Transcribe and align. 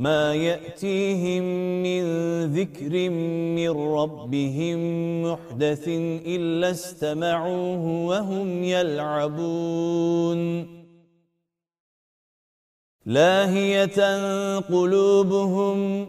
ما 0.00 0.32
يأتيهم 0.34 1.42
من 1.82 2.04
ذكر 2.54 3.10
من 3.58 3.70
ربهم 3.70 4.78
محدث 5.22 5.88
إلا 6.26 6.70
استمعوه 6.70 8.04
وهم 8.06 8.62
يلعبون 8.64 10.66
لاهية 13.06 14.16
قلوبهم 14.60 16.08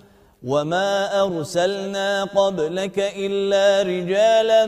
وَمَا 0.43 1.21
أَرْسَلْنَا 1.23 2.23
قَبْلَكَ 2.23 2.97
إِلَّا 3.15 3.65
رِجَالًا 3.87 4.65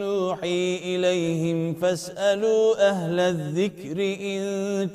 نُوحِي 0.00 0.80
إِلَيْهِمْ 0.84 1.74
فَاسْأَلُوا 1.74 2.88
أَهْلَ 2.90 3.20
الذِّكْرِ 3.20 3.98
إِن 4.20 4.42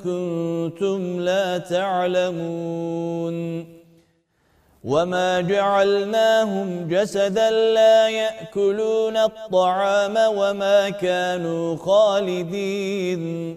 كُنتُمْ 0.06 1.20
لَا 1.20 1.58
تَعْلَمُونَ 1.58 3.36
وَمَا 4.84 5.40
جَعَلْنَاهُمْ 5.40 6.88
جَسَدًا 6.88 7.50
لَّا 7.74 8.08
يَأْكُلُونَ 8.08 9.16
الطَّعَامَ 9.16 10.16
وَمَا 10.40 10.88
كَانُوا 10.90 11.76
خَالِدِينَ 11.76 13.56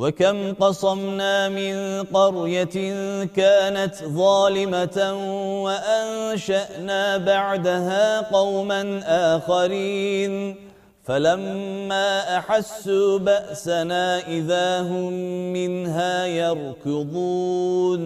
وَكَمْ 0.00 0.36
قَصَمْنَا 0.54 1.34
مِنْ 1.48 1.74
قَرْيَةٍ 2.16 2.76
كَانَتْ 3.40 3.96
ظَالِمَةً 4.22 4.98
وَأَنْشَأْنَا 5.64 7.02
بَعْدَهَا 7.32 8.20
قَوْمًا 8.36 8.82
آخَرِينَ 9.36 10.32
فَلَمَّا 11.04 12.08
أَحَسُّوا 12.38 13.18
بَأْسَنَا 13.18 14.04
إِذَا 14.36 14.68
هُمْ 14.90 15.12
مِنْهَا 15.58 16.16
يَرْكُضُونَ 16.42 18.02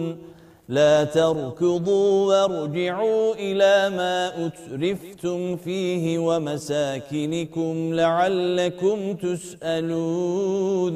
لَا 0.77 0.95
تَرْكُضُوا 1.03 2.09
وَارْجِعُوا 2.29 3.25
إِلَى 3.47 3.75
مَا 3.99 4.17
أُتْرِفْتُمْ 4.45 5.39
فِيهِ 5.65 6.19
وَمَسَاكِنِكُمْ 6.27 7.71
لَعَلَّكُمْ 8.01 8.97
تُسْأَلُونَ 9.25 10.95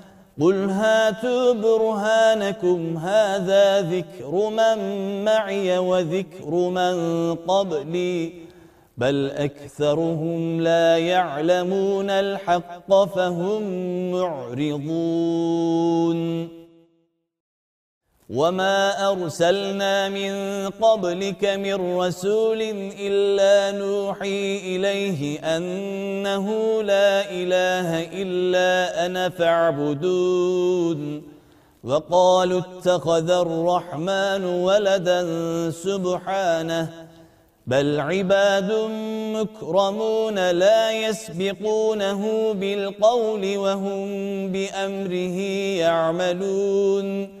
قل 0.41 0.69
هاتوا 0.69 1.53
برهانكم 1.53 2.97
هذا 2.97 3.81
ذكر 3.81 4.49
من 4.49 4.77
معي 5.25 5.77
وذكر 5.77 6.51
من 6.69 7.35
قبلي 7.35 8.33
بل 8.97 9.31
أكثرهم 9.35 10.61
لا 10.61 10.97
يعلمون 10.97 12.09
الحق 12.09 12.93
فهم 13.15 13.63
معرضون 14.11 16.60
وَمَا 18.31 19.07
أَرْسَلْنَا 19.11 20.09
مِن 20.09 20.33
قَبْلِكَ 20.69 21.43
مِن 21.45 21.97
رَّسُولٍ 21.99 22.61
إِلَّا 22.99 23.55
نُوحِي 23.79 24.57
إِلَيْهِ 24.75 25.39
أَنَّهُ 25.39 26.47
لَا 26.83 27.11
إِلَٰهَ 27.31 27.89
إِلَّا 28.21 28.71
أَنَا 29.05 29.29
فَاعْبُدُونِ 29.29 30.99
وَقَالُوا 31.83 32.59
اتَّخَذَ 32.67 33.29
الرَّحْمَٰنُ 33.31 34.43
وَلَدًا 34.45 35.21
سُبْحَانَهُ 35.71 36.87
بَلْ 37.67 37.87
عِبَادٌ 37.99 38.71
مُكْرَمُونَ 39.35 40.51
لَا 40.51 40.83
يَسْبِقُونَهُ 40.91 42.21
بِالْقَوْلِ 42.53 43.43
وَهُمْ 43.57 44.01
بِأَمْرِهِ 44.51 45.37
يَعْمَلُونَ 45.83 47.40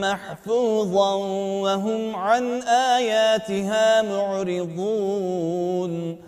مَحْفُوظًا 0.00 1.14
وَهُمْ 1.60 2.16
عَن 2.16 2.62
آيَاتِهَا 2.96 4.02
مُعْرِضُونَ 4.02 6.27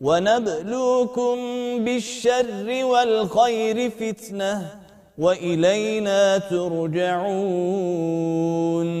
ونبلوكم 0.00 1.34
بالشر 1.84 2.84
والخير 2.84 3.90
فتنة 3.90 4.80
وإلينا 5.18 6.38
ترجعون 6.38 8.96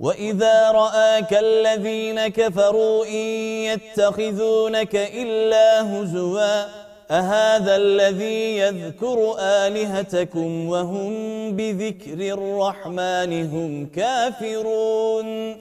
وَإِذَا 0.00 0.70
رَآكَ 0.70 1.32
الَّذِينَ 1.40 2.28
كَفَرُوا 2.28 3.04
إِن 3.06 3.26
يَتَّخِذُونَكَ 3.72 4.94
إِلَّا 4.96 5.82
هُزُوًا 6.00 6.64
أَهَذَا 7.10 7.76
الَّذِي 7.76 8.56
يَذْكُرُ 8.56 9.36
آلِهَتَكُمْ 9.62 10.68
وَهُمْ 10.68 11.12
بِذِكْرِ 11.56 12.12
الرَّحْمَنِ 12.38 13.48
هُمْ 13.54 13.86
كَافِرُونَ 13.86 15.56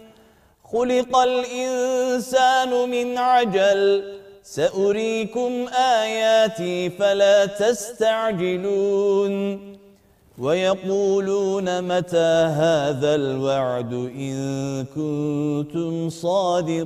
خلق 0.71 1.17
الإنسان 1.17 2.89
من 2.89 3.17
عجل 3.17 4.13
سأريكم 4.43 5.51
آياتي 6.01 6.89
فلا 6.89 7.45
تستعجلون 7.45 9.35
ويقولون 10.37 11.81
متى 11.81 12.33
هذا 12.61 13.15
الوعد 13.15 13.93
إن 13.93 14.85
كنتم 14.95 16.09
صادقين 16.09 16.85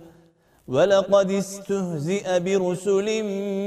ولقد 0.71 1.31
استهزئ 1.31 2.39
برسل 2.39 3.23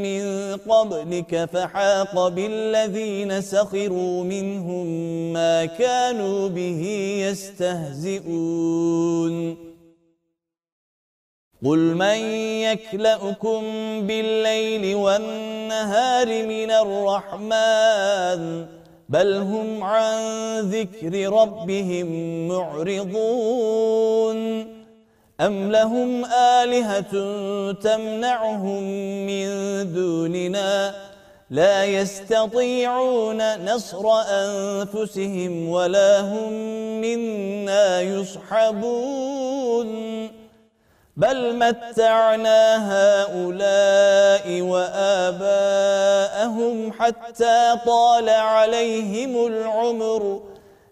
من 0.07 0.23
قبلك 0.69 1.45
فحاق 1.53 2.15
بالذين 2.29 3.31
سخروا 3.41 4.25
منهم 4.25 4.87
ما 5.33 5.65
كانوا 5.67 6.49
به 6.49 6.83
يستهزئون 7.31 9.57
قل 11.65 11.79
من 12.05 12.19
يكلأكم 12.69 13.61
بالليل 14.07 14.85
والنهار 14.97 16.29
من 16.55 16.71
الرحمن 16.85 18.41
بل 19.09 19.33
هم 19.53 19.69
عن 19.85 20.25
ذكر 20.61 21.13
ربهم 21.41 22.07
معرضون 22.49 24.74
أَمْ 25.41 25.73
لَهُمْ 25.73 26.25
آلِهَةٌ 26.63 27.13
تَمْنَعُهُمْ 27.73 28.83
مِنْ 29.27 29.47
دُونِنَا 29.95 30.95
لَا 31.51 31.85
يَسْتَطِيعُونَ 31.85 33.65
نَصْرَ 33.67 34.05
أَنْفُسِهِمْ 34.45 35.69
وَلَا 35.69 36.21
هُمْ 36.21 36.53
مِنَّا 37.01 38.01
يُصْحَبُونَ 38.01 39.91
بَلْ 41.17 41.57
مَتَّعْنَا 41.59 42.63
هَؤُلَاءِ 42.95 44.61
وَآبَاءَهُمْ 44.63 46.93
حَتَّى 46.93 47.75
طَالَ 47.87 48.29
عَلَيْهِمُ 48.29 49.47
الْعُمُرُ 49.47 50.43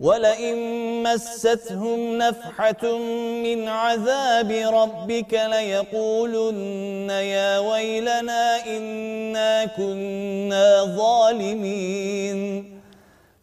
ولئن 0.00 0.54
مستهم 1.02 2.18
نفحة 2.18 2.96
من 3.44 3.68
عذاب 3.68 4.50
ربك 4.50 5.32
ليقولن 5.32 7.10
يا 7.10 7.58
ويلنا 7.58 8.66
إنا 8.66 9.64
كنا 9.66 10.84
ظالمين 10.84 12.40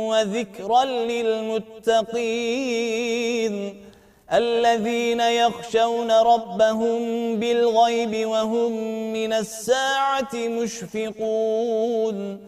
وذكرا 0.09 0.83
للمتقين 0.85 3.83
الذين 4.33 5.19
يخشون 5.19 6.11
ربهم 6.11 6.99
بالغيب 7.39 8.27
وهم 8.29 8.71
من 9.13 9.33
الساعة 9.33 10.29
مشفقون 10.35 12.47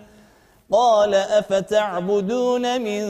قال 0.71 1.13
أفتعبدون 1.15 2.81
من 2.81 3.01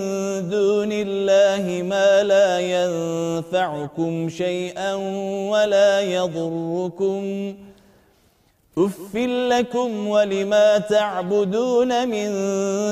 دون 0.50 0.89
الله 0.91 1.84
ما 1.84 2.24
لا 2.24 2.60
ينفعكم 2.60 4.30
شيئا 4.30 4.94
ولا 5.51 6.01
يضركم 6.01 7.56
أفل 8.77 9.50
لكم 9.50 10.08
ولما 10.08 10.77
تعبدون 10.77 12.08
من 12.08 12.27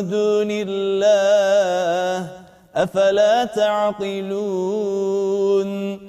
دون 0.09 0.47
الله 0.51 2.31
أفلا 2.75 3.45
تعقلون 3.45 6.08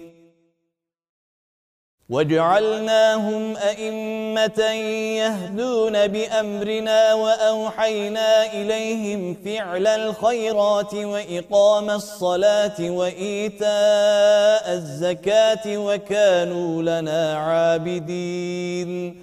وَجَعَلْنَاهُمْ 2.11 3.43
أَئِمَّةً 3.57 4.59
يَهْدُونَ 5.23 6.07
بِأَمْرِنَا 6.07 7.13
وَأَوْحَيْنَا 7.13 8.53
إِلَيْهِمْ 8.53 9.35
فِعْلَ 9.45 9.87
الْخَيْرَاتِ 9.87 10.93
وَإِقَامَ 10.95 11.89
الصَّلَاةِ 11.89 12.75
وَإِيتَاءَ 12.89 14.63
الزَّكَاةِ 14.73 15.77
وَكَانُوا 15.77 16.81
لَنَا 16.89 17.37
عَابِدِينَ 17.37 19.21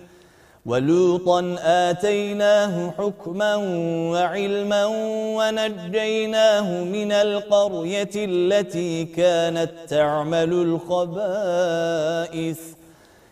وَلُوطًا 0.67 1.57
آتَيْنَاهُ 1.89 2.75
حُكْمًا 2.99 3.55
وَعِلْمًا 4.13 4.85
وَنَجَّيْنَاهُ 5.39 6.69
مِنَ 6.85 7.11
الْقَرْيَةِ 7.13 8.15
الَّتِي 8.17 8.95
كَانَتْ 9.05 9.73
تَعْمَلُ 9.89 10.53
الْخَبَائِثَ 10.53 12.78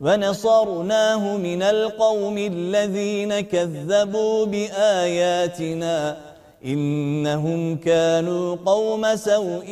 ونصرناه 0.00 1.36
من 1.36 1.62
القوم 1.62 2.38
الذين 2.38 3.40
كذبوا 3.40 4.46
بآياتنا 4.46 6.16
إنهم 6.64 7.76
كانوا 7.76 8.56
قوم 8.66 9.16
سوء 9.16 9.66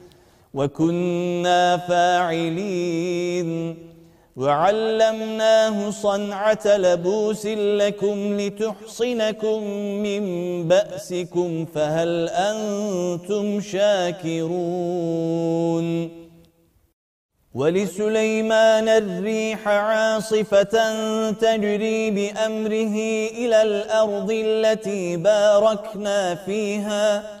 وكنا 0.53 1.77
فاعلين 1.77 3.77
وعلمناه 4.35 5.89
صنعة 5.89 6.59
لبوس 6.77 7.45
لكم 7.79 8.39
لتحصنكم 8.39 9.63
من 10.03 10.21
بأسكم 10.67 11.65
فهل 11.65 12.29
أنتم 12.29 13.61
شاكرون 13.61 16.21
ولسليمان 17.53 18.87
الريح 18.87 19.67
عاصفة 19.67 20.91
تجري 21.31 22.11
بأمره 22.11 22.95
إلى 23.41 23.61
الأرض 23.61 24.31
التي 24.31 25.17
باركنا 25.17 26.35
فيها 26.35 27.40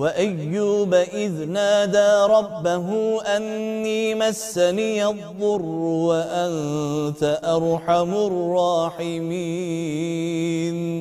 وأيوب 0.00 0.92
إذ 0.94 1.46
نادى 1.50 2.10
ربه 2.36 3.20
أني 3.36 4.14
مسني 4.14 5.06
الضر 5.06 5.64
وأنت 6.08 7.40
أرحم 7.44 8.14
الراحمين 8.14 11.00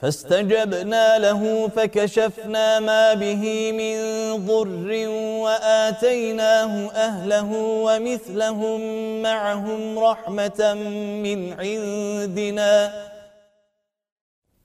فاستجبنا 0.00 1.18
له 1.18 1.68
فكشفنا 1.76 2.80
ما 2.80 3.14
به 3.14 3.72
من 3.80 3.96
ضر 4.46 4.88
وآتيناه 5.44 6.90
أهله 6.90 7.48
ومثلهم 7.86 8.80
معهم 9.22 9.98
رحمة 9.98 10.74
من 11.24 11.52
عندنا 11.52 12.92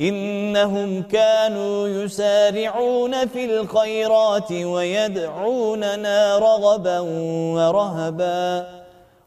إنهم 0.00 1.02
كانوا 1.02 1.88
يسارعون 1.88 3.26
في 3.26 3.44
الخيرات 3.44 4.52
ويدعوننا 4.52 6.38
رغبا 6.38 6.98
ورهبا 7.56 8.66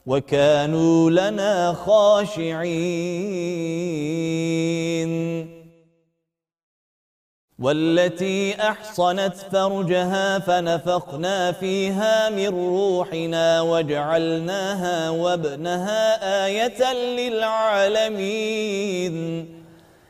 وكانوا 0.05 1.09
لنا 1.09 1.73
خاشعين 1.73 2.69
والتي 7.59 8.55
أحصنت 8.61 9.35
فرجها 9.51 10.39
فنفقنا 10.39 11.51
فيها 11.51 12.29
من 12.29 12.47
روحنا 12.49 13.61
وجعلناها 13.61 15.09
وابنها 15.09 16.45
آية 16.45 16.93
للعالمين 16.93 19.58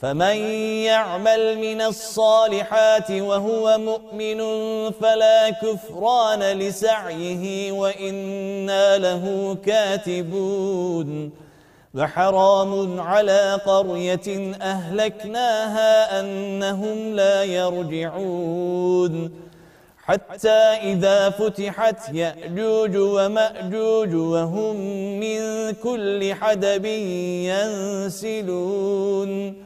فمن 0.00 0.36
يعمل 0.92 1.42
من 1.58 1.80
الصالحات 1.80 3.10
وهو 3.10 3.78
مؤمن 3.78 4.40
فلا 5.00 5.50
كفران 5.50 6.42
لسعيه 6.42 7.72
وإنا 7.72 8.98
له 8.98 9.56
كاتبون 9.66 11.30
وحرام 11.94 13.00
على 13.00 13.60
قرية 13.66 14.54
أهلكناها 14.62 16.20
أنهم 16.20 17.14
لا 17.14 17.44
يرجعون 17.44 19.30
حتى 20.06 20.62
إذا 20.92 21.30
فتحت 21.30 22.14
يأجوج 22.14 22.96
ومأجوج 22.96 24.14
وهم 24.14 24.76
من 25.20 25.72
كل 25.72 26.34
حدب 26.34 26.84
ينسلون 27.50 29.65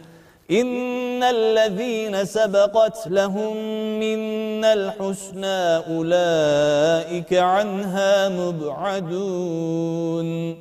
إن 0.51 1.23
الذين 1.23 2.25
سبقت 2.25 3.07
لهم 3.07 3.55
منا 3.99 4.73
الحسنى 4.73 5.77
أولئك 5.97 7.33
عنها 7.33 8.29
مبعدون 8.29 10.51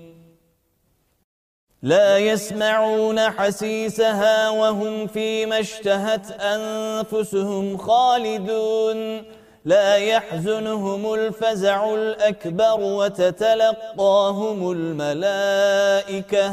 لا 1.82 2.18
يسمعون 2.18 3.20
حسيسها 3.20 4.50
وهم 4.50 5.06
فيما 5.06 5.60
اشتهت 5.60 6.30
أنفسهم 6.40 7.76
خالدون 7.76 9.22
لا 9.64 9.96
يحزنهم 9.96 11.14
الفزع 11.14 11.94
الأكبر 11.94 12.80
وتتلقاهم 12.80 14.72
الملائكة 14.72 16.52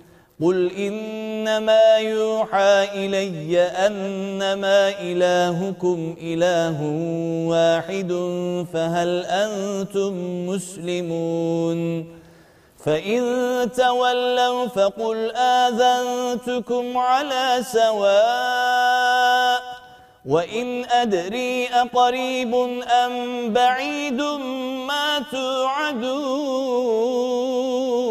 قل 0.41 0.71
إنما 0.77 1.97
يوحى 1.97 2.83
إلي 3.05 3.61
أنما 3.63 4.89
إلهكم 4.89 6.15
إله 6.21 6.79
واحد 7.49 8.09
فهل 8.73 9.25
أنتم 9.25 10.13
مسلمون 10.47 12.05
فإن 12.85 13.21
تولوا 13.77 14.67
فقل 14.67 15.31
آذنتكم 15.35 16.97
على 16.97 17.59
سواء 17.73 19.61
وَإِنْ 20.25 20.85
أَدْرِي 20.85 21.67
أَقَرِيبٌ 21.67 22.53
أَمْ 23.05 23.13
بَعِيدٌ 23.53 24.21
مَا 24.85 25.19
تُوعَدُونَ 25.31 28.10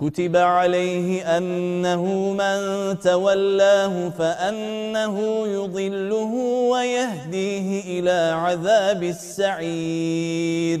كتب 0.00 0.36
عليه 0.36 1.36
أنه 1.38 2.04
من 2.32 2.56
تولاه 3.00 4.08
فأنه 4.10 5.20
يضله 5.46 6.32
ويهديه 6.70 7.98
إلى 8.00 8.32
عذاب 8.32 9.02
السعير 9.02 10.80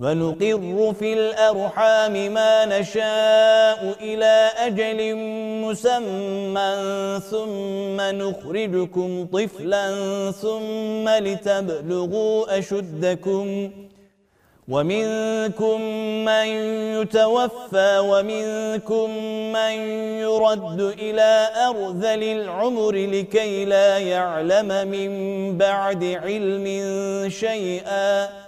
ونقر 0.00 0.94
في 1.00 1.12
الأرحام 1.12 2.12
ما 2.34 2.52
نشاء 2.64 3.80
إلى 4.00 4.50
أجل 4.66 5.00
مسمى 5.66 6.70
ثم 7.30 7.98
نخرجكم 8.00 9.10
طفلا 9.26 9.86
ثم 10.42 11.08
لتبلغوا 11.08 12.58
أشدكم 12.58 13.70
ومنكم 14.68 15.80
من 16.24 16.46
يتوفى 16.96 17.98
ومنكم 18.04 19.10
من 19.58 19.74
يرد 20.24 20.80
إلى 20.80 21.48
أرذل 21.68 22.22
العمر 22.22 22.92
لكي 22.94 23.64
لا 23.64 23.98
يعلم 23.98 24.88
من 24.88 25.10
بعد 25.58 26.04
علم 26.04 26.66
شيئا 27.30 28.47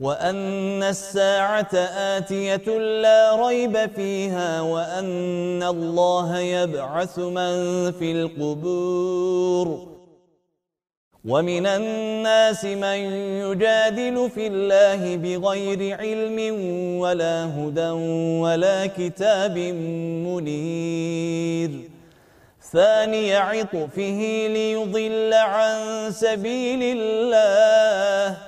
وأن 0.00 0.82
الساعة 0.82 1.74
آتية 2.18 2.68
لا 3.04 3.46
ريب 3.46 3.90
فيها 3.96 4.60
وأن 4.60 5.62
الله 5.62 6.38
يبعث 6.38 7.18
من 7.18 7.54
في 7.98 8.12
القبور 8.12 9.88
ومن 11.24 11.66
الناس 11.66 12.64
من 12.64 12.98
يجادل 13.44 14.30
في 14.34 14.46
الله 14.46 15.16
بغير 15.16 15.80
علم 16.00 16.38
ولا 17.02 17.38
هدى 17.58 17.90
ولا 18.44 18.86
كتاب 18.86 19.58
منير 20.24 21.70
ثاني 22.72 23.36
عطفه 23.36 24.20
ليضل 24.54 25.30
عن 25.34 26.10
سبيل 26.12 26.82
الله 26.96 28.47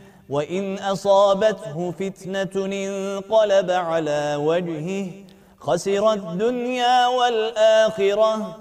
وإن 0.31 0.79
أصابته 0.79 1.91
فتنة 1.91 2.65
انقلب 2.65 3.71
على 3.71 4.35
وجهه 4.39 5.07
خسر 5.59 6.13
الدنيا 6.13 7.07
والآخرة 7.07 8.55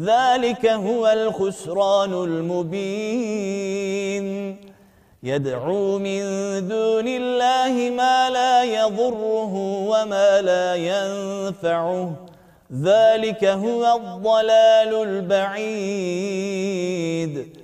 ذلك 0.00 0.66
هو 0.66 1.06
الخسران 1.06 2.12
المبين 2.12 4.56
يدعو 5.22 5.98
من 5.98 6.22
دون 6.68 7.08
الله 7.08 7.90
ما 7.90 8.30
لا 8.30 8.64
يضره 8.64 9.54
وما 9.92 10.40
لا 10.42 10.74
ينفعه 10.90 12.12
ذلك 12.82 13.44
هو 13.44 13.94
الضلال 13.96 14.94
البعيد 15.08 17.63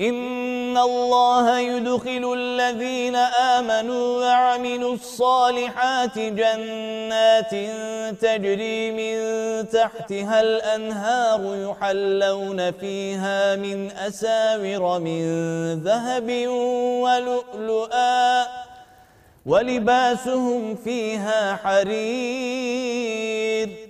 إن 0.00 0.76
الله 0.78 1.58
يدخل 1.58 2.32
الذين 2.36 3.16
آمنوا 3.56 4.24
وعملوا 4.26 4.94
الصالحات 4.94 6.18
جنات 6.18 7.50
تجري 8.22 8.90
من 8.92 9.18
تحتها 9.68 10.40
الأنهار 10.40 11.40
يحلون 11.54 12.72
فيها 12.72 13.56
من 13.56 13.90
أساور 13.90 14.98
من 15.00 15.22
ذهب 15.84 16.46
ولؤلؤا 17.04 18.46
ولباسهم 19.46 20.74
فيها 20.76 21.56
حرير 21.56 23.89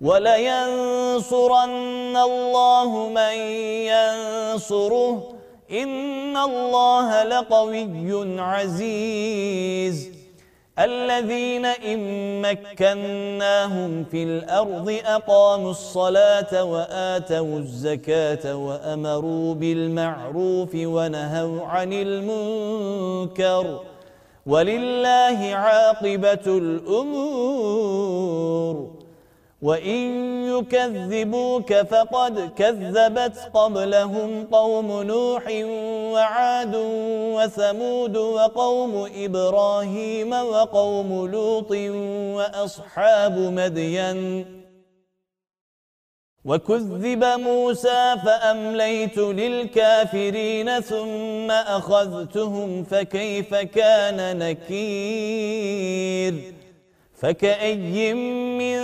ولينصرن 0.00 2.16
الله 2.16 3.08
من 3.14 3.34
ينصره 3.94 5.22
إن 5.72 6.36
الله 6.36 7.22
لقوي 7.24 8.30
عزيز 8.40 10.10
الذين 10.78 11.66
إن 11.66 12.00
مكناهم 12.42 14.04
في 14.04 14.22
الأرض 14.22 14.98
أقاموا 15.06 15.70
الصلاة 15.70 16.64
وآتوا 16.64 17.58
الزكاة 17.58 18.56
وأمروا 18.56 19.54
بالمعروف 19.54 20.74
ونهوا 20.74 21.64
عن 21.66 21.92
المنكر 21.92 23.80
ولله 24.46 25.50
عاقبة 25.54 26.46
الأمور 26.58 29.03
وَإِن 29.68 30.00
يُكَذِّبُوكَ 30.56 31.70
فَقَدْ 31.92 32.34
كَذَّبَتْ 32.60 33.36
قَبْلَهُمْ 33.58 34.28
قَوْمُ 34.56 34.88
نُوحٍ 35.14 35.44
وَعَادٌ 36.14 36.74
وَثَمُودُ 37.36 38.16
وَقَوْمُ 38.36 38.92
إِبْرَاهِيمَ 39.26 40.32
وَقَوْمُ 40.52 41.10
لُوطٍ 41.36 41.70
وَأَصْحَابُ 42.38 43.36
مَدْيَنَ 43.60 44.18
وَكُذِّبَ 46.48 47.22
مُوسَى 47.48 48.02
فَأَمْلَيْتُ 48.26 49.18
لِلْكَافِرِينَ 49.40 50.68
ثُمَّ 50.90 51.48
أَخَذْتُهُمْ 51.78 52.68
فَكَيْفَ 52.90 53.50
كَانَ 53.54 54.18
نَكِيرٌ 54.42 56.34
فَكَأَيٍّ 57.20 58.14
مِّن 58.62 58.83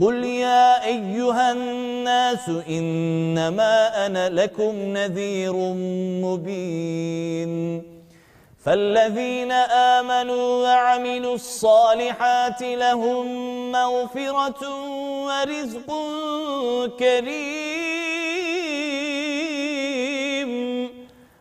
قل 0.00 0.24
يا 0.24 0.84
أيها 0.84 1.52
الناس 1.52 2.48
إنما 2.68 4.06
أنا 4.06 4.28
لكم 4.28 4.74
نذير 4.76 5.52
مبين 6.22 7.82
فالذين 8.64 9.52
آمنوا 9.96 10.42
وعملوا 10.64 11.34
الصالحات 11.34 12.62
لهم 12.62 13.26
مغفرة 13.72 14.62
ورزق 15.24 15.88
كريم 16.98 18.05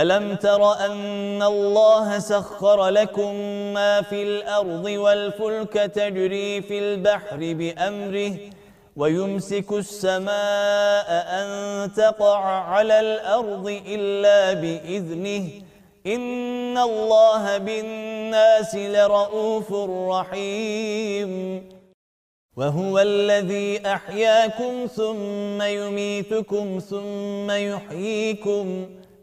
أَلَمْ 0.00 0.24
تَرَ 0.46 0.62
أَنَّ 0.86 1.42
اللَّهَ 1.54 2.06
سَخَّرَ 2.32 2.78
لَكُم 2.98 3.32
مَّا 3.78 3.94
فِي 4.10 4.20
الْأَرْضِ 4.28 4.84
وَالْفُلْكَ 5.04 5.74
تَجْرِي 5.98 6.50
فِي 6.68 6.76
الْبَحْرِ 6.84 7.38
بِأَمْرِهِ 7.60 8.32
وَيُمْسِكُ 9.00 9.70
السَّمَاءَ 9.84 11.08
أَن 11.40 11.46
تَقَعَ 12.00 12.40
عَلَى 12.74 12.96
الْأَرْضِ 13.06 13.66
إِلَّا 13.94 14.40
بِإِذْنِهِ 14.62 15.44
إِنَّ 16.14 16.76
اللَّهَ 16.90 17.44
بِالنَّاسِ 17.66 18.70
لَرَءُوفٌ 18.96 19.68
رَحِيمٌ 20.14 21.30
وَهُوَ 22.58 22.94
الَّذِي 23.10 23.70
أَحْيَاكُمْ 23.96 24.72
ثُمَّ 25.00 25.60
يُمِيتُكُمْ 25.80 26.66
ثُمَّ 26.92 27.48
يُحْيِيكُمْ 27.68 28.66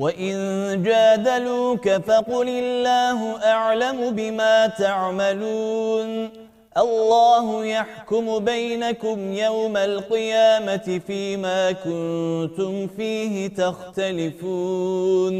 وَإِن 0.00 0.34
جَادَلُوكَ 0.82 1.86
فَقُلِ 1.88 2.48
اللَّهُ 2.64 3.20
أَعْلَمُ 3.54 3.98
بِمَا 4.18 4.56
تَعْمَلُونَ 4.66 6.08
اللَّهُ 6.86 7.46
يَحْكُمُ 7.76 8.26
بَيْنَكُمْ 8.50 9.18
يَوْمَ 9.46 9.74
الْقِيَامَةِ 9.76 10.86
فِيمَا 11.06 11.60
كُنْتُمْ 11.86 12.72
فِيهِ 12.96 13.34
تَخْتَلِفُونَ 13.62 15.36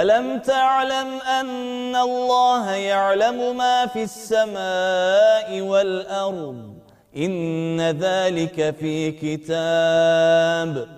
أَلَمْ 0.00 0.26
تَعْلَمْ 0.52 1.08
أَنَّ 1.40 1.96
اللَّهَ 2.08 2.64
يَعْلَمُ 2.92 3.38
مَا 3.56 3.86
فِي 3.86 4.02
السَّمَاءِ 4.10 5.48
وَالْأَرْضِ 5.70 6.60
إِنَّ 7.24 7.80
ذَلِكَ 8.06 8.58
فِي 8.80 8.94
كِتَابٍ 9.22 10.97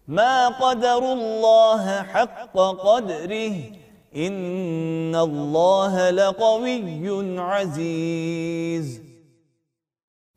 مَا 0.07 0.47
قَدَرُ 0.47 1.13
اللَّهَ 1.13 2.01
حَقَّ 2.03 2.57
قَدْرِهِ 2.59 3.53
إِنَّ 4.15 5.15
اللَّهَ 5.15 6.09
لَقَوِيٌّ 6.09 7.09
عَزِيزٌ 7.39 9.01